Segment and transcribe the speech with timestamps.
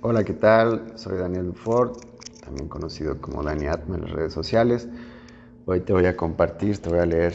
[0.00, 0.92] Hola, ¿qué tal?
[0.94, 1.90] Soy Daniel Ford,
[2.44, 4.88] también conocido como Dani Atma en las redes sociales.
[5.66, 7.34] Hoy te voy a compartir, te voy a leer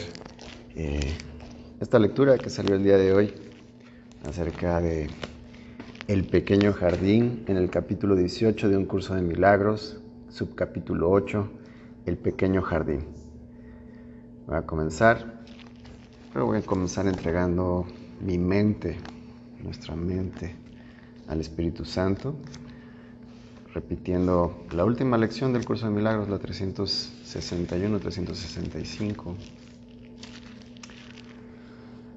[0.74, 1.12] eh,
[1.78, 3.34] esta lectura que salió el día de hoy
[4.26, 5.10] acerca de
[6.08, 10.00] El pequeño jardín en el capítulo 18 de un curso de milagros,
[10.30, 11.46] subcapítulo 8,
[12.06, 13.04] El pequeño jardín.
[14.46, 15.42] Voy a comenzar,
[16.32, 17.84] pero voy a comenzar entregando
[18.22, 18.96] mi mente,
[19.62, 20.63] nuestra mente
[21.28, 22.34] al Espíritu Santo,
[23.72, 29.34] repitiendo la última lección del curso de milagros, la 361-365.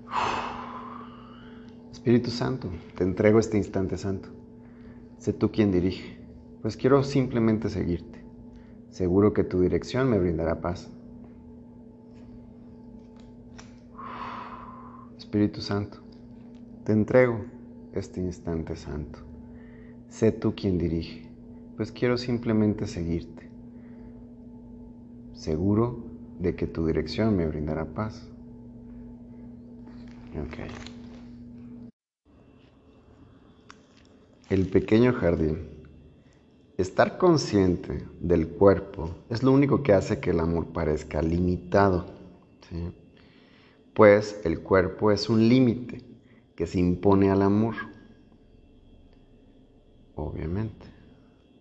[1.92, 4.30] Espíritu Santo, te entrego este instante santo.
[5.18, 6.20] Sé tú quien dirige,
[6.62, 8.24] pues quiero simplemente seguirte.
[8.92, 10.92] Seguro que tu dirección me brindará paz.
[15.18, 15.98] Espíritu Santo,
[16.84, 17.57] te entrego
[17.98, 19.20] este instante santo.
[20.10, 21.28] Sé tú quien dirige,
[21.76, 23.50] pues quiero simplemente seguirte,
[25.34, 26.04] seguro
[26.40, 28.28] de que tu dirección me brindará paz.
[30.46, 30.58] Ok.
[34.50, 35.78] El pequeño jardín.
[36.78, 42.06] Estar consciente del cuerpo es lo único que hace que el amor parezca limitado.
[43.96, 46.04] Pues el cuerpo es un límite
[46.58, 47.76] que se impone al amor.
[50.16, 50.88] Obviamente.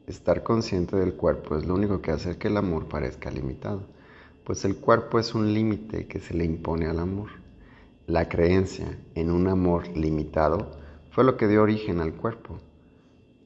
[0.07, 3.83] Estar consciente del cuerpo es lo único que hace que el amor parezca limitado,
[4.45, 7.29] pues el cuerpo es un límite que se le impone al amor.
[8.07, 10.71] La creencia en un amor limitado
[11.11, 12.59] fue lo que dio origen al cuerpo,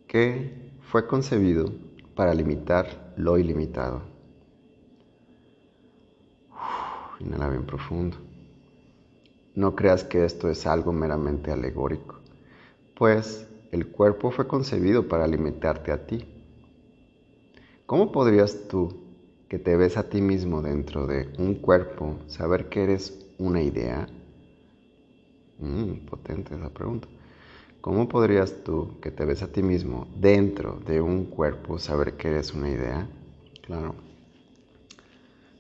[0.07, 1.73] que fue concebido
[2.15, 4.03] para limitar lo ilimitado.
[7.19, 8.30] inhala bien profundo.
[9.55, 12.21] No creas que esto es algo meramente alegórico,
[12.95, 16.25] pues el cuerpo fue concebido para limitarte a ti.
[17.87, 18.93] ¿Cómo podrías tú,
[19.49, 24.07] que te ves a ti mismo dentro de un cuerpo, saber que eres una idea?
[25.59, 27.09] Mm, potente esa pregunta.
[27.81, 32.29] ¿Cómo podrías tú, que te ves a ti mismo dentro de un cuerpo, saber que
[32.29, 33.09] eres una idea?
[33.63, 33.95] Claro.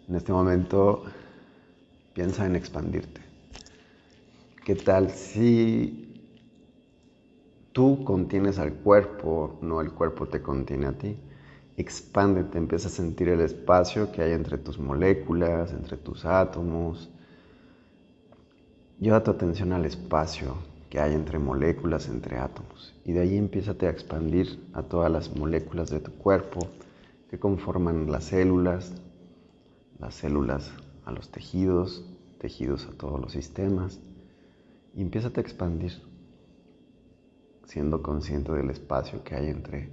[0.08, 1.02] En este momento
[2.12, 3.29] piensa en expandirte.
[4.70, 6.22] ¿Qué tal si
[7.72, 11.16] tú contienes al cuerpo, no el cuerpo te contiene a ti?
[11.76, 17.10] Expándete, empieza a sentir el espacio que hay entre tus moléculas, entre tus átomos.
[19.00, 20.54] Lleva tu atención al espacio
[20.88, 22.94] que hay entre moléculas, entre átomos.
[23.04, 26.60] Y de ahí empieza a expandir a todas las moléculas de tu cuerpo
[27.28, 28.92] que conforman las células,
[29.98, 30.70] las células
[31.04, 33.98] a los tejidos, tejidos a todos los sistemas
[34.94, 35.92] y empieza a expandir,
[37.64, 39.90] siendo consciente del espacio que hay entre,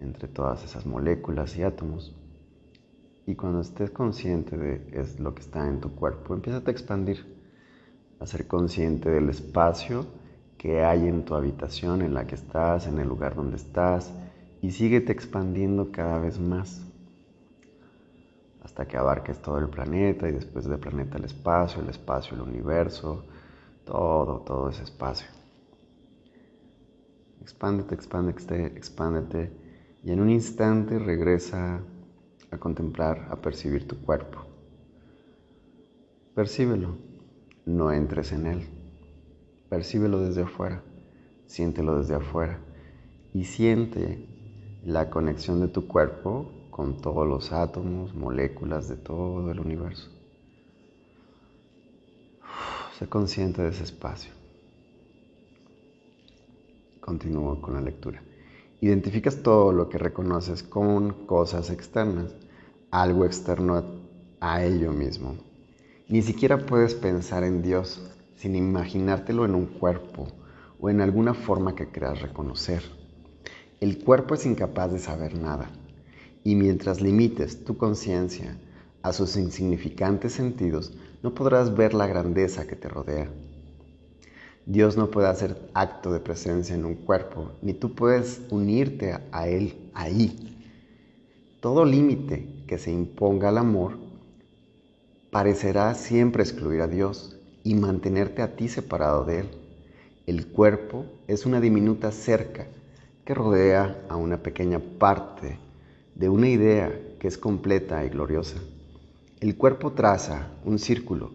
[0.00, 2.16] entre todas esas moléculas y átomos.
[3.26, 7.36] Y cuando estés consciente de es lo que está en tu cuerpo, empieza a expandir,
[8.20, 10.06] a ser consciente del espacio
[10.56, 14.12] que hay en tu habitación, en la que estás, en el lugar donde estás,
[14.60, 16.84] y síguete expandiendo cada vez más
[18.68, 22.42] hasta que abarques todo el planeta y después del planeta el espacio, el espacio el
[22.42, 23.24] universo,
[23.88, 25.26] todo, todo ese espacio.
[27.40, 29.50] Expándete, expándete, expándete
[30.04, 31.80] y en un instante regresa
[32.50, 34.40] a contemplar, a percibir tu cuerpo.
[36.34, 36.96] Percíbelo,
[37.64, 38.68] no entres en él.
[39.70, 40.82] Percíbelo desde afuera,
[41.46, 42.60] siéntelo desde afuera
[43.32, 44.28] y siente
[44.84, 50.17] la conexión de tu cuerpo con todos los átomos, moléculas de todo el universo.
[52.98, 54.32] Sé consciente de ese espacio.
[57.00, 58.20] Continúo con la lectura.
[58.80, 62.34] Identificas todo lo que reconoces con cosas externas,
[62.90, 63.84] algo externo
[64.40, 65.36] a ello mismo.
[66.08, 68.02] Ni siquiera puedes pensar en Dios
[68.34, 70.26] sin imaginártelo en un cuerpo
[70.80, 72.82] o en alguna forma que creas reconocer.
[73.78, 75.70] El cuerpo es incapaz de saber nada
[76.42, 78.58] y mientras limites tu conciencia
[79.02, 83.28] a sus insignificantes sentidos, no podrás ver la grandeza que te rodea.
[84.66, 89.48] Dios no puede hacer acto de presencia en un cuerpo, ni tú puedes unirte a
[89.48, 90.58] Él ahí.
[91.60, 93.98] Todo límite que se imponga al amor
[95.30, 99.48] parecerá siempre excluir a Dios y mantenerte a ti separado de Él.
[100.26, 102.66] El cuerpo es una diminuta cerca
[103.24, 105.58] que rodea a una pequeña parte
[106.14, 108.58] de una idea que es completa y gloriosa.
[109.40, 111.30] El cuerpo traza un círculo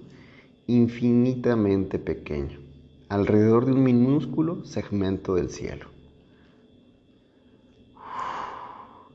[0.67, 2.59] infinitamente pequeño
[3.09, 5.93] alrededor de un minúsculo segmento del cielo.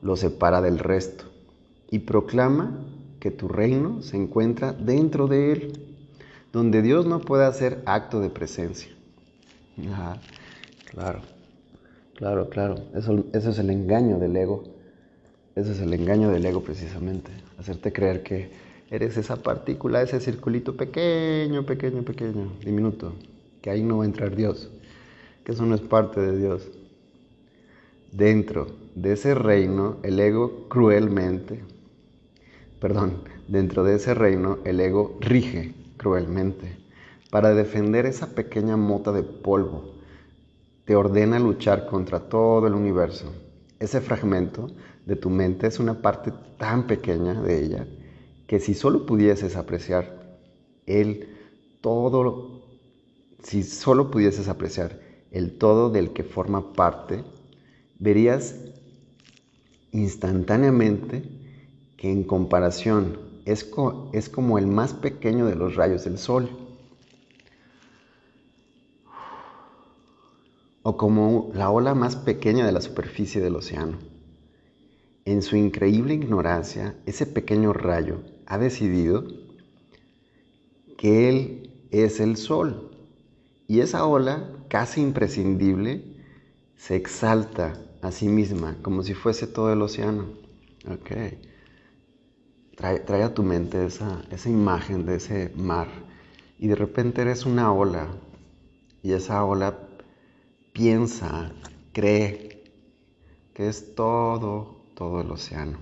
[0.01, 1.25] lo separa del resto
[1.89, 2.85] y proclama
[3.19, 5.85] que tu reino se encuentra dentro de él,
[6.53, 8.91] donde Dios no puede hacer acto de presencia.
[10.85, 11.21] claro,
[12.15, 12.75] claro, claro.
[12.95, 14.63] Eso, eso es el engaño del ego.
[15.55, 17.31] Ese es el engaño del ego precisamente.
[17.57, 18.51] Hacerte creer que
[18.91, 23.13] eres esa partícula, ese circulito pequeño, pequeño, pequeño, diminuto,
[23.61, 24.69] que ahí no va a entrar Dios,
[25.43, 26.67] que eso no es parte de Dios.
[28.11, 31.63] Dentro de ese reino, el ego cruelmente,
[32.79, 36.77] perdón, dentro de ese reino, el ego rige cruelmente
[37.29, 39.93] para defender esa pequeña mota de polvo.
[40.85, 43.31] Te ordena luchar contra todo el universo.
[43.77, 44.71] Ese fragmento
[45.05, 47.87] de tu mente es una parte tan pequeña de ella
[48.49, 50.39] que si solo pudieses apreciar
[50.87, 51.37] el
[51.81, 52.63] todo,
[53.43, 54.99] si solo pudieses apreciar
[55.29, 57.23] el todo del que forma parte,
[57.99, 58.55] verías
[59.91, 61.29] instantáneamente
[61.95, 63.69] que en comparación es,
[64.13, 66.49] es como el más pequeño de los rayos del sol.
[70.81, 73.99] o como la ola más pequeña de la superficie del océano.
[75.25, 79.25] En su increíble ignorancia, ese pequeño rayo ha decidido
[80.97, 82.91] que Él es el sol.
[83.67, 86.03] Y esa ola, casi imprescindible,
[86.75, 90.25] se exalta a sí misma como si fuese todo el océano.
[90.89, 91.11] Ok.
[92.75, 95.87] Trae, a tu mente esa imagen de ese mar
[96.57, 98.07] y de repente eres una ola
[99.03, 99.77] y esa ola
[100.73, 101.51] piensa,
[101.91, 102.63] cree
[103.53, 105.77] que es todo, todo el océano,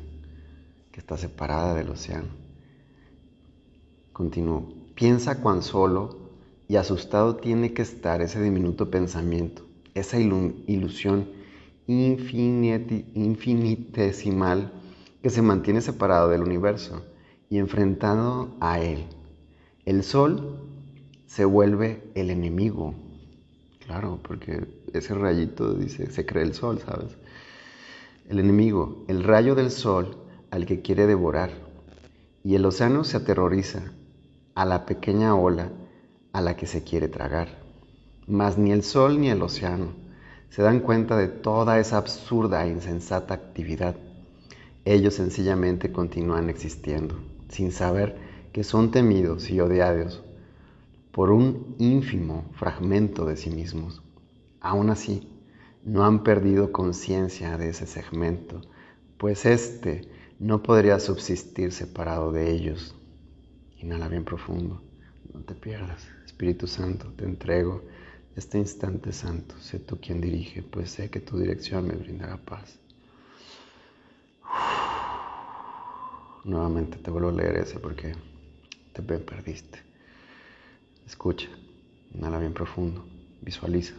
[0.92, 2.47] que está separada del océano.
[4.18, 4.68] Continuó.
[4.96, 6.18] Piensa cuán solo
[6.68, 9.62] y asustado tiene que estar ese diminuto pensamiento,
[9.94, 11.30] esa ilusión
[11.86, 14.72] infinitesimal
[15.22, 17.04] que se mantiene separado del universo
[17.48, 19.06] y enfrentado a él.
[19.86, 20.62] El sol
[21.28, 22.96] se vuelve el enemigo.
[23.86, 27.16] Claro, porque ese rayito dice, se cree el sol, ¿sabes?
[28.28, 30.18] El enemigo, el rayo del sol
[30.50, 31.52] al que quiere devorar.
[32.44, 33.94] Y el océano se aterroriza
[34.58, 35.70] a la pequeña ola
[36.34, 37.48] a la que se quiere tragar.
[38.26, 39.90] Mas ni el sol ni el océano
[40.50, 43.96] se dan cuenta de toda esa absurda e insensata actividad.
[44.84, 47.20] Ellos sencillamente continúan existiendo,
[47.50, 48.18] sin saber
[48.52, 50.24] que son temidos y odiados
[51.12, 54.02] por un ínfimo fragmento de sí mismos.
[54.60, 55.30] Aún así,
[55.84, 58.62] no han perdido conciencia de ese segmento,
[59.20, 62.97] pues éste no podría subsistir separado de ellos.
[63.80, 64.82] Inhala bien profundo.
[65.34, 66.08] No te pierdas.
[66.26, 67.84] Espíritu Santo, te entrego
[68.36, 69.56] este instante santo.
[69.60, 72.80] Sé tú quien dirige, pues sé que tu dirección me brindará paz.
[76.44, 78.14] Nuevamente te vuelvo a leer ese porque
[78.94, 79.80] te perdiste.
[81.06, 81.50] Escucha.
[82.14, 83.06] Inhala bien profundo.
[83.42, 83.94] Visualiza.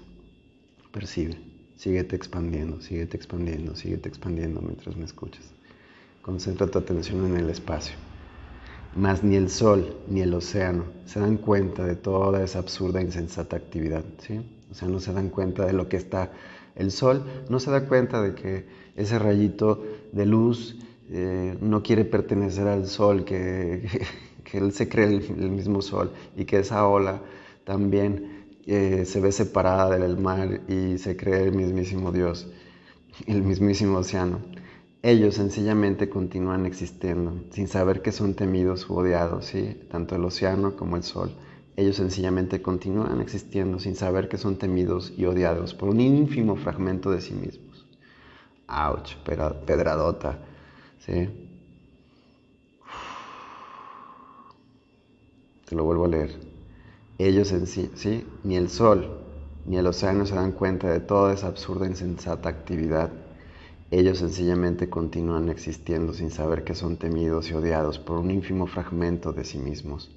[0.92, 1.38] Percibe.
[1.76, 5.52] Síguete expandiendo, síguete expandiendo, síguete expandiendo mientras me escuchas.
[6.22, 7.94] Concentra tu atención en el espacio.
[8.96, 13.04] Mas ni el sol ni el océano se dan cuenta de toda esa absurda e
[13.04, 14.40] insensata actividad, ¿sí?
[14.70, 16.30] O sea, no se dan cuenta de lo que está
[16.74, 20.76] el sol, no se da cuenta de que ese rayito de luz
[21.10, 23.88] eh, no quiere pertenecer al sol, que,
[24.52, 27.20] él se cree el, mismo sol y que esa ola
[27.64, 32.48] también eh, se ve separada del mar y se cree el mismísimo Dios,
[33.26, 34.40] el mismísimo océano.
[35.02, 39.80] Ellos sencillamente continúan existiendo, sin saber que son temidos u odiados, ¿sí?
[39.88, 41.30] tanto el océano como el sol.
[41.76, 47.12] Ellos sencillamente continúan existiendo sin saber que son temidos y odiados por un ínfimo fragmento
[47.12, 47.86] de sí mismos.
[48.66, 49.14] ¡Auch!
[49.24, 50.40] Pedradota.
[50.98, 51.28] ¿sí?
[55.68, 56.40] Te lo vuelvo a leer.
[57.18, 58.26] Ellos en sí, ¿sí?
[58.42, 59.08] Ni el sol
[59.64, 63.27] ni el océano se dan cuenta de toda esa absurda e insensata actividad
[63.90, 69.32] ellos sencillamente continúan existiendo sin saber que son temidos y odiados por un ínfimo fragmento
[69.32, 70.10] de sí mismos.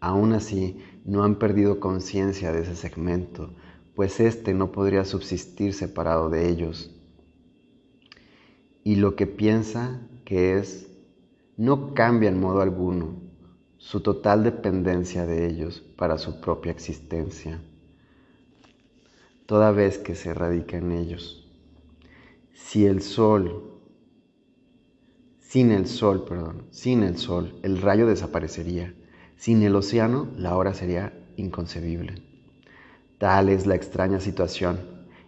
[0.00, 3.50] Aún así, no han perdido conciencia de ese segmento,
[3.94, 6.90] pues éste no podría subsistir separado de ellos.
[8.82, 10.88] Y lo que piensa que es,
[11.58, 13.14] no cambia en modo alguno
[13.76, 17.60] su total dependencia de ellos para su propia existencia,
[19.44, 21.49] toda vez que se radica en ellos.
[22.70, 23.80] Si el sol,
[25.40, 28.94] sin el sol, perdón, sin el sol, el rayo desaparecería.
[29.36, 32.22] Sin el océano, la hora sería inconcebible.
[33.18, 34.78] Tal es la extraña situación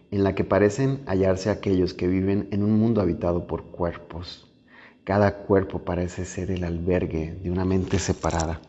[0.09, 4.49] en la que parecen hallarse aquellos que viven en un mundo habitado por cuerpos.
[5.03, 8.61] Cada cuerpo parece ser el albergue de una mente separada,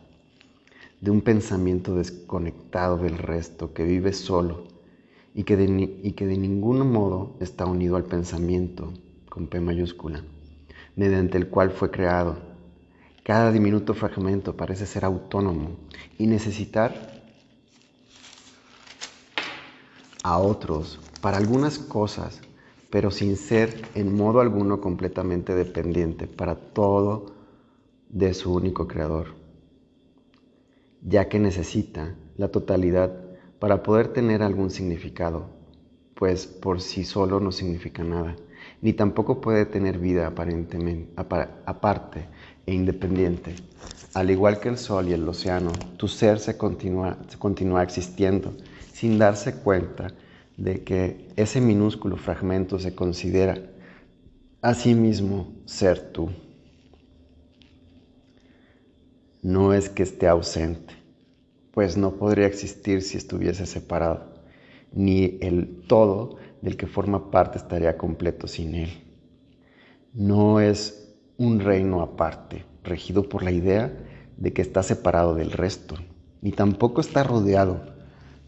[1.00, 4.73] de un pensamiento desconectado del resto que vive solo
[5.34, 8.92] y que de, y que de ningún modo está unido al pensamiento
[9.28, 10.22] con P mayúscula,
[10.94, 12.36] mediante el cual fue creado.
[13.24, 15.70] Cada diminuto fragmento parece ser autónomo
[16.18, 17.24] y necesitar
[20.22, 22.40] a otros para algunas cosas,
[22.90, 27.26] pero sin ser en modo alguno completamente dependiente para todo
[28.08, 29.34] de su único creador,
[31.02, 33.23] ya que necesita la totalidad
[33.64, 35.46] para poder tener algún significado,
[36.14, 38.36] pues por sí solo no significa nada,
[38.82, 42.26] ni tampoco puede tener vida aparentemente aparte
[42.66, 43.54] e independiente.
[44.12, 48.52] Al igual que el sol y el océano, tu ser se continúa, continúa existiendo
[48.92, 50.08] sin darse cuenta
[50.58, 53.56] de que ese minúsculo fragmento se considera
[54.60, 56.28] a sí mismo ser tú.
[59.40, 61.03] No es que esté ausente,
[61.74, 64.26] pues no podría existir si estuviese separado,
[64.92, 68.90] ni el todo del que forma parte estaría completo sin él.
[70.12, 73.92] No es un reino aparte, regido por la idea
[74.36, 75.96] de que está separado del resto,
[76.42, 77.80] ni tampoco está rodeado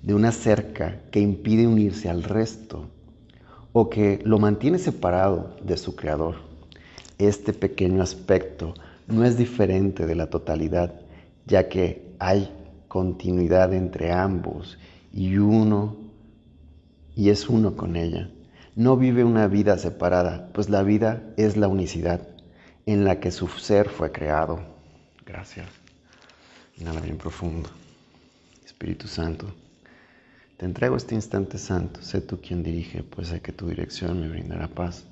[0.02, 2.86] de una cerca que impide unirse al resto
[3.72, 6.36] o que lo mantiene separado de su creador.
[7.18, 8.74] Este pequeño aspecto
[9.08, 11.00] no es diferente de la totalidad,
[11.44, 12.55] ya que hay
[12.96, 14.78] continuidad entre ambos
[15.12, 15.98] y uno
[17.14, 18.30] y es uno con ella.
[18.74, 22.26] No vive una vida separada, pues la vida es la unicidad
[22.86, 24.60] en la que su ser fue creado.
[25.26, 25.66] Gracias.
[26.78, 27.68] Inhala bien profundo.
[28.64, 29.44] Espíritu Santo.
[30.56, 34.28] Te entrego este instante santo, sé tú quien dirige, pues sé que tu dirección me
[34.30, 35.04] brindará paz.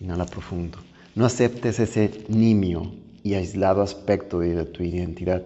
[0.00, 0.78] Inhala profundo.
[1.14, 5.44] No aceptes ese nimio y aislado aspecto de tu identidad.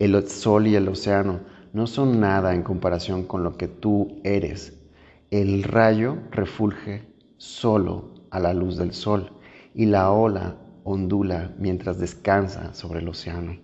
[0.00, 1.40] El sol y el océano
[1.72, 4.72] no son nada en comparación con lo que tú eres.
[5.30, 7.02] El rayo refulge
[7.36, 9.30] solo a la luz del sol
[9.72, 13.56] y la ola ondula mientras descansa sobre el océano.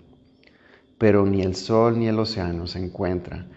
[0.99, 3.49] Pero ni el sol ni el océano se encuentran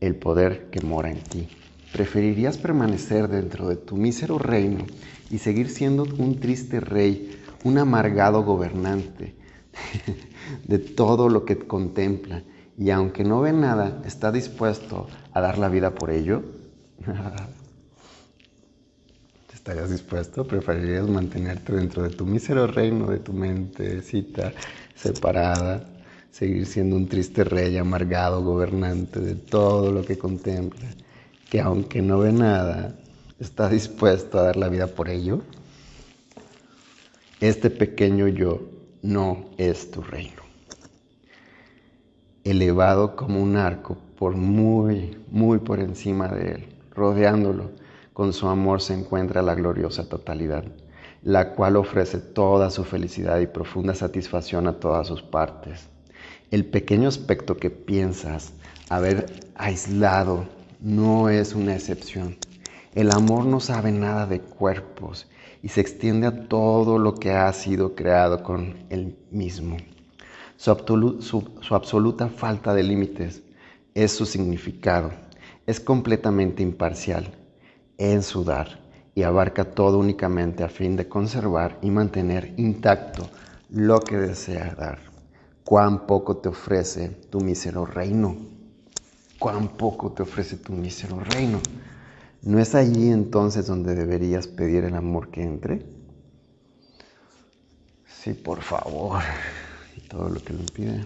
[0.00, 1.48] el poder que mora en ti.
[1.92, 4.84] ¿Preferirías permanecer dentro de tu mísero reino
[5.30, 9.37] y seguir siendo un triste rey, un amargado gobernante
[10.66, 12.42] de todo lo que contempla
[12.76, 16.42] y aunque no ve nada, está dispuesto a dar la vida por ello?
[19.52, 20.46] ¿Estarías dispuesto?
[20.46, 24.52] ¿Preferirías mantenerte dentro de tu mísero reino, de tu mentecita
[24.94, 25.84] separada?
[26.38, 30.86] seguir siendo un triste rey amargado, gobernante de todo lo que contempla,
[31.50, 32.94] que aunque no ve nada,
[33.40, 35.42] está dispuesto a dar la vida por ello.
[37.40, 38.60] Este pequeño yo
[39.02, 40.42] no es tu reino.
[42.44, 47.70] Elevado como un arco por muy, muy por encima de él, rodeándolo,
[48.12, 50.64] con su amor se encuentra la gloriosa totalidad,
[51.22, 55.88] la cual ofrece toda su felicidad y profunda satisfacción a todas sus partes
[56.50, 58.52] el pequeño aspecto que piensas
[58.88, 60.46] haber aislado
[60.80, 62.36] no es una excepción.
[62.94, 65.26] El amor no sabe nada de cuerpos
[65.62, 69.76] y se extiende a todo lo que ha sido creado con él mismo.
[70.56, 70.70] Su,
[71.70, 73.42] absoluta falta de límites
[73.94, 75.12] es su significado.
[75.66, 77.30] Es completamente imparcial
[77.96, 78.80] en su dar
[79.14, 83.28] y abarca todo únicamente a fin de conservar y mantener intacto
[83.70, 85.08] lo que desea dar
[85.68, 88.34] cuán poco te ofrece tu mísero reino.
[89.38, 91.60] Cuán poco te ofrece tu mísero reino.
[92.42, 95.84] ¿No es allí entonces donde deberías pedir el amor que entre?
[98.06, 99.20] Sí, por favor.
[100.08, 101.04] Todo lo que lo impide.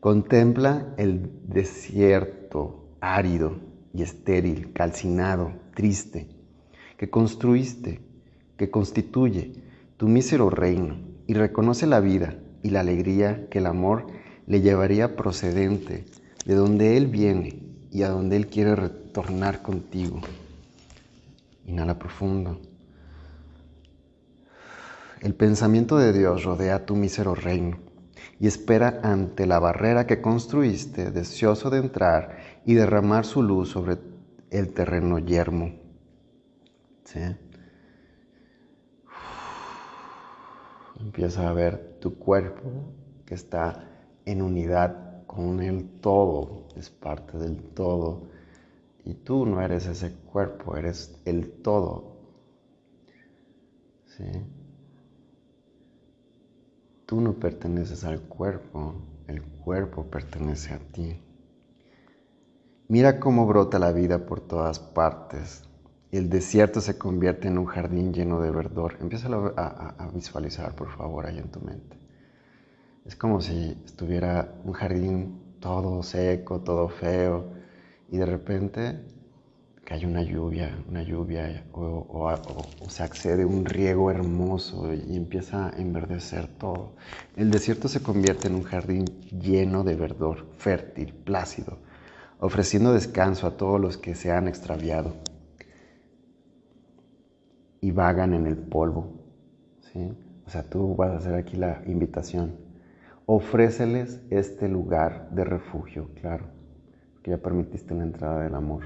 [0.00, 3.56] Contempla el desierto árido
[3.94, 6.26] y estéril, calcinado, triste,
[6.96, 8.00] que construiste,
[8.56, 9.52] que constituye
[9.96, 10.96] tu mísero reino
[11.28, 12.34] y reconoce la vida
[12.64, 14.08] y la alegría que el amor
[14.48, 16.04] le llevaría procedente
[16.44, 19.01] de donde Él viene y a donde Él quiere retornar
[19.62, 20.20] contigo.
[21.66, 22.60] Inhala profundo.
[25.20, 27.78] El pensamiento de Dios rodea tu mísero reino
[28.40, 33.98] y espera ante la barrera que construiste, deseoso de entrar y derramar su luz sobre
[34.50, 35.74] el terreno yermo.
[37.04, 37.20] ¿Sí?
[40.98, 42.70] Empieza a ver tu cuerpo
[43.24, 43.84] que está
[44.24, 48.31] en unidad con el todo, es parte del todo
[49.04, 52.16] Y tú no eres ese cuerpo, eres el todo.
[54.06, 54.24] ¿Sí?
[57.06, 58.94] Tú no perteneces al cuerpo,
[59.26, 61.20] el cuerpo pertenece a ti.
[62.88, 65.64] Mira cómo brota la vida por todas partes.
[66.10, 68.98] El desierto se convierte en un jardín lleno de verdor.
[69.00, 71.96] Empieza a, a, visualizar, por favor, ahí en tu mente.
[73.04, 77.61] Es como si estuviera un jardín todo seco, todo feo,
[78.12, 79.00] y de repente
[79.84, 82.30] cae una lluvia, una lluvia, o,
[82.88, 86.92] se accede un riego hermoso y empieza a enverdecer todo.
[87.36, 91.78] El desierto se convierte en un jardín lleno de verdor, fértil, plácido,
[92.38, 95.16] ofreciendo descanso a todos los que se han extraviado
[97.80, 99.14] y vagan en el polvo.
[99.90, 100.12] ¿sí?
[100.46, 102.56] O sea, tú vas a hacer aquí la invitación.
[103.24, 106.61] Ofréceles este lugar de refugio, claro,
[107.22, 108.84] que ya permitiste la entrada del amor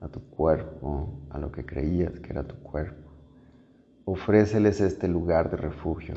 [0.00, 3.10] a tu cuerpo, a lo que creías que era tu cuerpo.
[4.04, 6.16] Ofréceles este lugar de refugio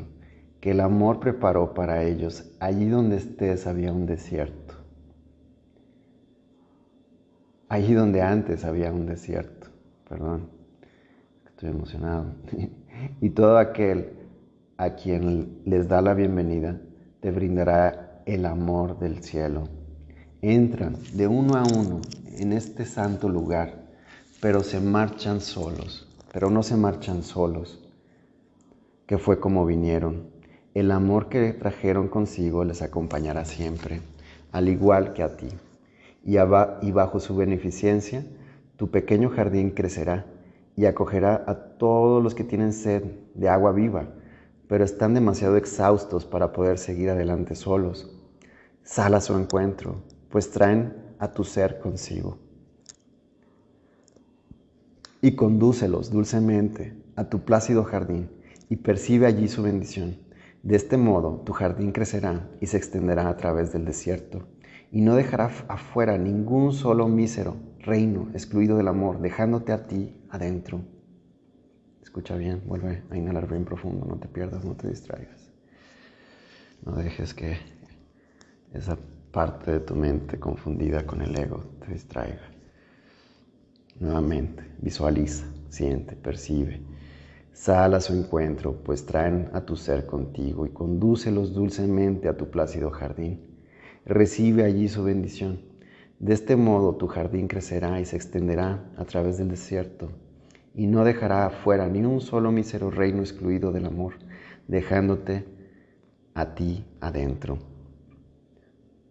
[0.60, 2.48] que el amor preparó para ellos.
[2.60, 4.74] Allí donde estés había un desierto.
[7.68, 9.66] Allí donde antes había un desierto.
[10.08, 10.48] Perdón,
[11.46, 12.34] estoy emocionado.
[13.20, 14.12] y todo aquel
[14.76, 16.80] a quien les da la bienvenida
[17.20, 19.81] te brindará el amor del cielo.
[20.44, 22.00] Entran de uno a uno
[22.36, 23.84] en este santo lugar,
[24.40, 27.78] pero se marchan solos, pero no se marchan solos,
[29.06, 30.30] que fue como vinieron.
[30.74, 34.00] El amor que trajeron consigo les acompañará siempre,
[34.50, 35.46] al igual que a ti.
[36.24, 38.26] Y, y bajo su beneficencia,
[38.74, 40.26] tu pequeño jardín crecerá
[40.74, 44.08] y acogerá a todos los que tienen sed de agua viva,
[44.66, 48.18] pero están demasiado exhaustos para poder seguir adelante solos.
[48.82, 52.38] Sal a su encuentro, pues traen a tu ser consigo.
[55.20, 58.30] Y condúcelos dulcemente a tu plácido jardín
[58.68, 60.16] y percibe allí su bendición.
[60.62, 64.48] De este modo tu jardín crecerá y se extenderá a través del desierto
[64.90, 70.82] y no dejará afuera ningún solo mísero reino excluido del amor, dejándote a ti adentro.
[72.02, 75.50] Escucha bien, vuelve a inhalar bien profundo, no te pierdas, no te distraigas.
[76.84, 77.56] No dejes que
[78.72, 78.98] esa
[79.32, 82.50] parte de tu mente confundida con el ego te distraiga.
[83.98, 86.82] Nuevamente, visualiza, siente, percibe.
[87.52, 92.50] Sal a su encuentro, pues traen a tu ser contigo y condúcelos dulcemente a tu
[92.50, 93.40] plácido jardín.
[94.04, 95.62] Recibe allí su bendición.
[96.18, 100.10] De este modo tu jardín crecerá y se extenderá a través del desierto,
[100.74, 104.14] y no dejará afuera ni un solo mísero reino excluido del amor,
[104.68, 105.46] dejándote
[106.34, 107.71] a ti adentro.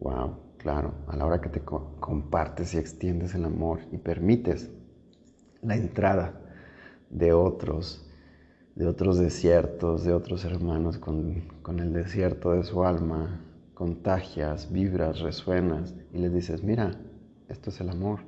[0.02, 4.72] Wow, claro, a la hora que te compartes y extiendes el amor y permites
[5.62, 6.34] la entrada
[7.12, 8.04] de otros,
[8.76, 13.42] de otros desiertos, de otros hermanos con, con el desierto de su alma,
[13.76, 16.98] contagias, vibras, resuenas y les dices, mira,
[17.48, 18.22] esto es el amor.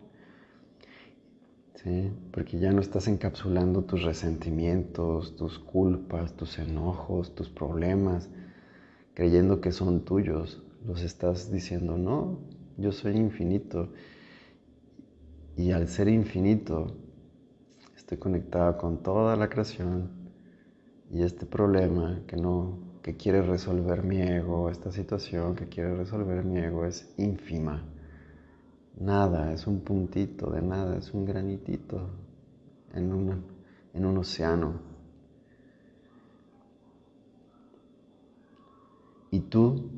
[1.73, 2.11] ¿Sí?
[2.31, 8.29] Porque ya no estás encapsulando tus resentimientos, tus culpas, tus enojos, tus problemas,
[9.15, 12.39] creyendo que son tuyos los estás diciendo, no,
[12.77, 13.89] yo soy infinito.
[15.55, 16.95] Y al ser infinito,
[17.95, 20.09] estoy conectado con toda la creación
[21.11, 26.43] y este problema que no que quiere resolver mi ego, esta situación que quiere resolver
[26.45, 27.83] mi ego es ínfima.
[28.97, 32.09] Nada, es un puntito de nada, es un granitito
[32.93, 33.43] en,
[33.93, 34.79] en un océano.
[39.31, 39.89] Y tú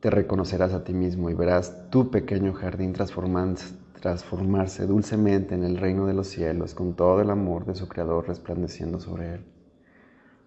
[0.00, 6.06] te reconocerás a ti mismo y verás tu pequeño jardín transformarse dulcemente en el reino
[6.06, 9.44] de los cielos con todo el amor de su Creador resplandeciendo sobre él.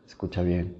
[0.07, 0.75] Escucha bien,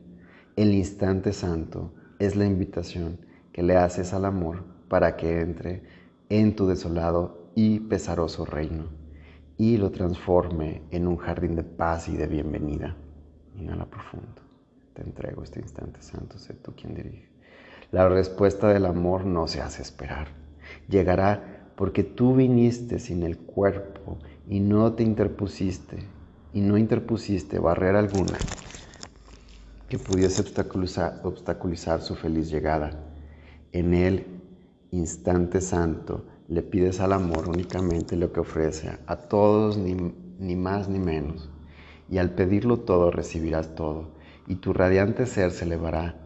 [0.56, 3.20] el instante santo es la invitación
[3.52, 5.84] que le haces al amor para que entre
[6.30, 8.86] en tu desolado y pesaroso reino
[9.56, 12.96] y lo transforme en un jardín de paz y de bienvenida.
[13.56, 14.42] Inhala profundo.
[14.96, 17.33] Te entrego este instante santo, sé tú quien dirige.
[17.94, 20.30] La respuesta del amor no se hace esperar.
[20.90, 24.18] Llegará porque tú viniste sin el cuerpo
[24.50, 26.00] y no te interpusiste
[26.54, 28.40] y no interpusiste barrera alguna
[29.88, 33.00] que pudiese obstaculizar, su feliz llegada.
[33.72, 34.26] En el
[34.90, 39.94] instante santo le pides al amor únicamente lo que ofrece a todos ni,
[40.40, 41.48] ni más ni menos.
[42.10, 44.16] Y al pedirlo todo recibirás todo
[44.48, 46.23] y tu radiante ser se elevará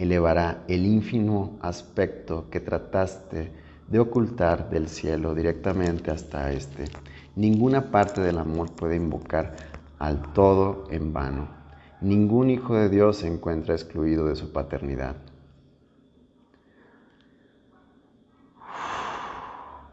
[0.00, 3.52] elevará el ínfimo aspecto que trataste
[3.86, 6.86] de ocultar del cielo directamente hasta este.
[7.36, 9.54] Ninguna parte del amor puede invocar
[9.98, 11.48] al todo en vano.
[12.00, 15.16] Ningún hijo de Dios se encuentra excluido de su paternidad.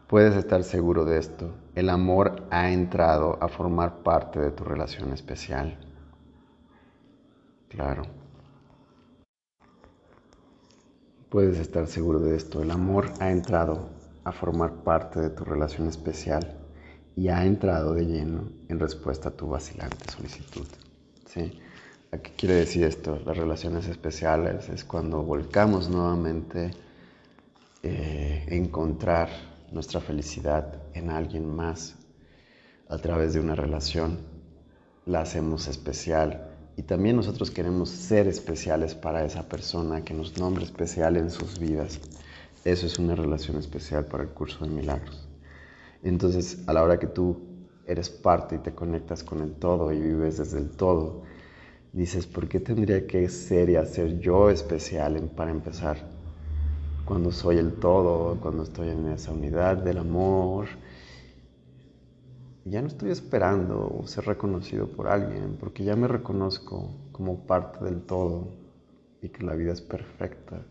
[0.06, 1.54] Puedes estar seguro de esto.
[1.74, 5.76] El amor ha entrado a formar parte de tu relación especial.
[7.68, 8.27] Claro.
[11.28, 12.62] Puedes estar seguro de esto.
[12.62, 13.90] El amor ha entrado
[14.24, 16.56] a formar parte de tu relación especial
[17.16, 20.66] y ha entrado de lleno en respuesta a tu vacilante solicitud.
[21.26, 21.60] ¿Sí?
[22.12, 23.20] ¿A qué quiere decir esto?
[23.26, 26.70] Las relaciones especiales es cuando volcamos nuevamente
[27.82, 29.28] eh, encontrar
[29.70, 31.96] nuestra felicidad en alguien más
[32.88, 34.18] a través de una relación.
[35.04, 36.47] La hacemos especial
[36.78, 41.58] y también nosotros queremos ser especiales para esa persona que nos nombre especial en sus
[41.58, 41.98] vidas.
[42.64, 45.26] Eso es una relación especial para el curso de milagros.
[46.04, 47.36] Entonces, a la hora que tú
[47.84, 51.22] eres parte y te conectas con el todo y vives desde el todo,
[51.92, 55.96] dices, ¿por qué tendría que ser y hacer yo especial para empezar?
[57.04, 60.68] Cuando soy el todo, cuando estoy en esa unidad del amor,
[62.70, 68.02] ya no estoy esperando ser reconocido por alguien, porque ya me reconozco como parte del
[68.02, 68.48] todo
[69.22, 70.62] y que la vida es perfecta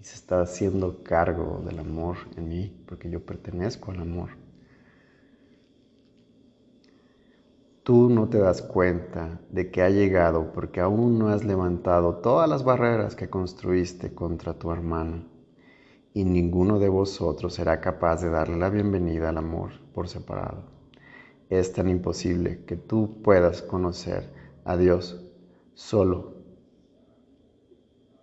[0.00, 4.30] y se está haciendo cargo del amor en mí, porque yo pertenezco al amor.
[7.82, 12.48] Tú no te das cuenta de que ha llegado porque aún no has levantado todas
[12.48, 15.24] las barreras que construiste contra tu hermano
[16.14, 20.81] y ninguno de vosotros será capaz de darle la bienvenida al amor por separado
[21.58, 24.30] es tan imposible que tú puedas conocer
[24.64, 25.20] a Dios
[25.74, 26.32] solo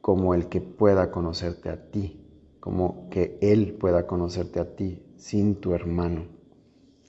[0.02, 2.20] como el que pueda conocerte a ti,
[2.60, 6.24] como que Él pueda conocerte a ti sin tu hermano.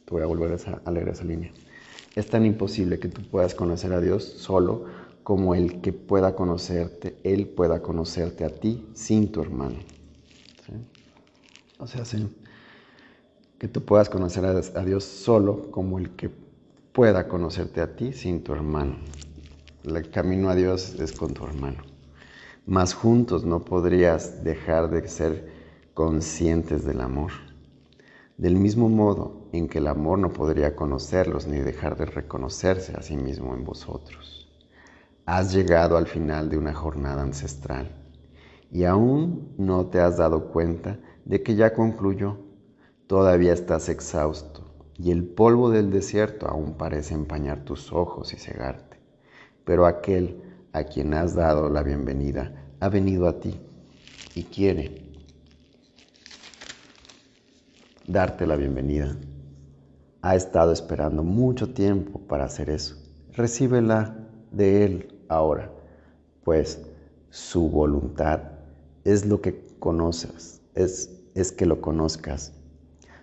[0.05, 1.53] Te voy a volver a leer esa línea.
[2.15, 4.85] Es tan imposible que tú puedas conocer a Dios solo
[5.23, 9.77] como el que pueda conocerte, Él pueda conocerte a ti sin tu hermano.
[11.79, 12.29] O sea, sí
[13.61, 16.31] que tú puedas conocer a Dios solo como el que
[16.95, 18.97] pueda conocerte a ti sin tu hermano.
[19.85, 21.83] El camino a Dios es con tu hermano.
[22.65, 25.53] Más juntos no podrías dejar de ser
[25.93, 27.33] conscientes del amor.
[28.39, 33.03] Del mismo modo en que el amor no podría conocerlos ni dejar de reconocerse a
[33.03, 34.49] sí mismo en vosotros.
[35.27, 37.95] Has llegado al final de una jornada ancestral
[38.73, 42.49] y aún no te has dado cuenta de que ya concluyó
[43.11, 44.63] Todavía estás exhausto
[44.97, 48.99] y el polvo del desierto aún parece empañar tus ojos y cegarte.
[49.65, 50.41] Pero aquel
[50.73, 53.59] a quien has dado la bienvenida ha venido a ti
[54.37, 55.11] y quiere
[58.07, 59.17] darte la bienvenida.
[60.23, 62.95] Ha estado esperando mucho tiempo para hacer eso.
[63.33, 64.17] Recíbela
[64.53, 65.73] de Él ahora,
[66.45, 66.81] pues
[67.31, 68.53] su voluntad
[69.03, 72.53] es lo que conoces, es, es que lo conozcas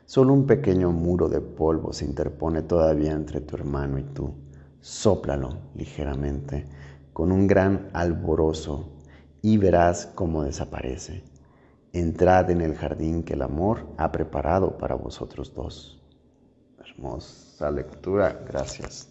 [0.07, 4.33] Solo un pequeño muro de polvo se interpone todavía entre tu hermano y tú.
[4.79, 6.65] Sóplalo ligeramente
[7.11, 8.87] con un gran alborozo
[9.41, 11.25] y verás cómo desaparece.
[11.91, 16.01] Entrad en el jardín que el amor ha preparado para vosotros dos.
[16.79, 19.09] Hermosa lectura, gracias.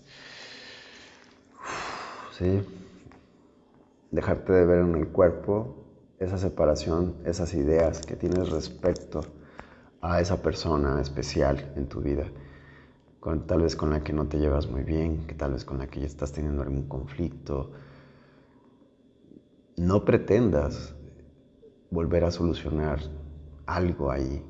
[2.38, 2.62] Sí,
[4.10, 5.76] dejarte de ver en el cuerpo
[6.18, 9.20] esa separación, esas ideas que tienes respecto
[10.12, 12.26] a esa persona especial en tu vida,
[13.20, 15.78] con, tal vez con la que no te llevas muy bien, que tal vez con
[15.78, 17.72] la que ya estás teniendo algún conflicto.
[19.76, 20.94] No pretendas
[21.90, 23.00] volver a solucionar
[23.66, 24.44] algo ahí.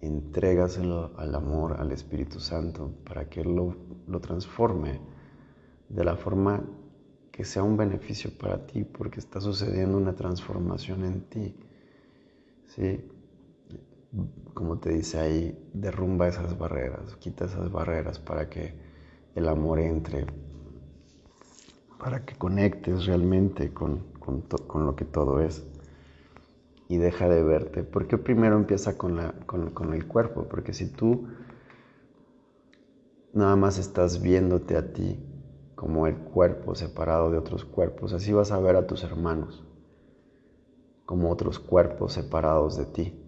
[0.00, 3.76] Entrégaselo al amor, al Espíritu Santo, para que Él lo,
[4.08, 5.00] lo transforme
[5.88, 6.64] de la forma
[7.30, 11.56] que sea un beneficio para ti, porque está sucediendo una transformación en ti.
[12.66, 13.04] ¿sí?
[14.54, 18.74] Como te dice ahí, derrumba esas barreras, quita esas barreras para que
[19.34, 20.26] el amor entre,
[21.98, 24.04] para que conectes realmente con,
[24.74, 25.64] lo que todo es
[26.88, 27.82] y deja de verte.
[27.82, 31.28] Porque primero empieza con, la, con el cuerpo, porque si tú
[33.32, 35.18] nada más estás viéndote a ti
[35.74, 39.64] como el cuerpo separado de otros cuerpos, así vas a ver a tus hermanos
[41.06, 43.21] como otros cuerpos separados de ti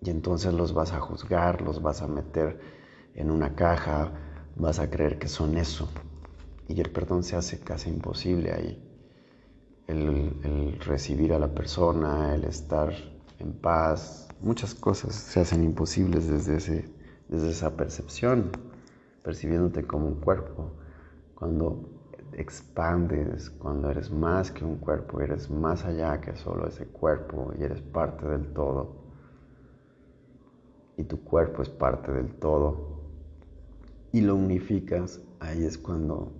[0.00, 2.60] y entonces los vas a juzgar, los vas a meter
[3.14, 4.12] en una caja,
[4.56, 5.88] vas a creer que son eso.
[6.68, 8.82] Y el perdón se hace casi imposible ahí.
[9.86, 12.92] El, recibir a la persona, el estar
[13.38, 14.28] en paz.
[14.40, 16.94] Muchas cosas se hacen imposibles desde, ese,
[17.28, 18.50] desde esa percepción,
[19.22, 20.72] percibiéndote como un cuerpo.
[21.34, 21.88] Cuando
[22.32, 27.62] expandes, cuando eres más que un cuerpo, eres más allá que solo ese cuerpo y
[27.62, 29.05] eres parte del todo.
[30.96, 33.00] Y tu cuerpo es parte del todo.
[34.12, 36.32] Y lo unificas, ahí es cuando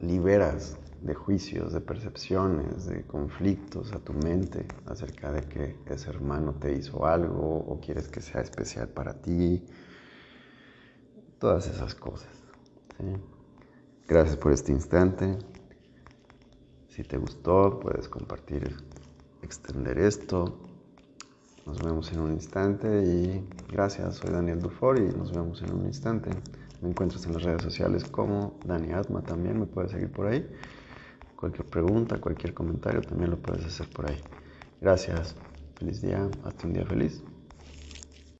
[0.00, 6.54] liberas de juicios, de percepciones, de conflictos a tu mente acerca de que ese hermano
[6.54, 9.64] te hizo algo o quieres que sea especial para ti.
[11.38, 12.30] Todas esas cosas.
[14.06, 15.38] Gracias por este instante.
[16.88, 18.76] Si te gustó, puedes compartir,
[19.42, 20.58] extender esto.
[21.66, 25.86] Nos vemos en un instante y gracias, soy Daniel Dufour y nos vemos en un
[25.86, 26.30] instante.
[26.80, 30.48] Me encuentras en las redes sociales como Dani Atma también, me puedes seguir por ahí.
[31.36, 34.20] Cualquier pregunta, cualquier comentario también lo puedes hacer por ahí.
[34.80, 35.36] Gracias,
[35.76, 37.22] feliz día, hasta un día feliz.